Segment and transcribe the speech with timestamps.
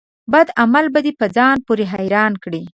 [0.33, 2.61] بد عمل به دي په ځان پوري حيران کړي